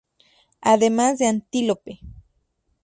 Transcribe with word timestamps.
Además 0.61 1.19
de 1.19 1.27
antílope. 1.27 1.99